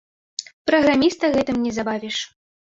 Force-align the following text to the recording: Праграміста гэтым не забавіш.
Праграміста 0.71 1.31
гэтым 1.35 1.61
не 1.67 1.71
забавіш. 1.77 2.17